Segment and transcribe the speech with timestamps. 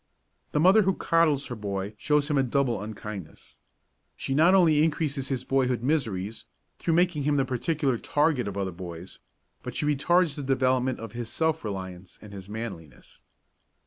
[0.51, 3.59] The mother who coddles her boy shows him a double unkindness.
[4.17, 6.47] She not only increases his boyhood miseries,
[6.79, 9.19] through making him the particular target of other boys,
[9.61, 13.21] but she retards the development of his self reliance and his manliness.